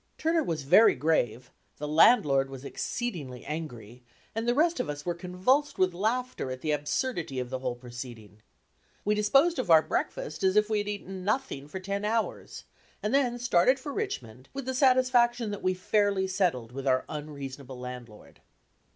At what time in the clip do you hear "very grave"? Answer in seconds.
0.63-1.51